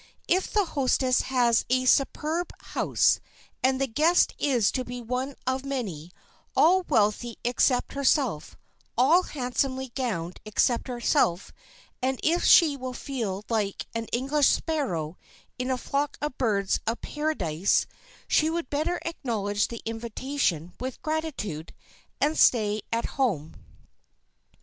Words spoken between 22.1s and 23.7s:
and stay at home.